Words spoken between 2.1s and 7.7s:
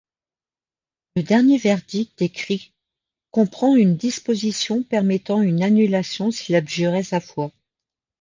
écrit comprend une disposition permettant une annulation s’il abjurait sa foi.